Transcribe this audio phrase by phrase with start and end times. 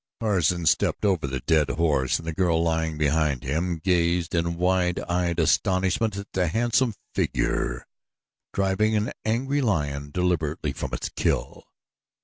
[0.19, 4.99] Tarzan stepped over the dead horse and the girl lying behind him gazed in wide
[5.01, 7.85] eyed astonishment at the handsome figure
[8.51, 11.65] driving an angry lion deliberately from its kill.